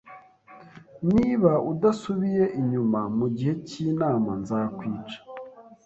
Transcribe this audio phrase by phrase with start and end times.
[1.11, 5.19] Niba udasubiye inyuma mugihe cyinama, nzakwica